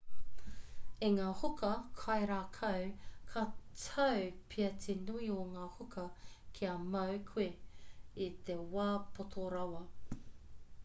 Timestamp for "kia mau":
6.61-7.19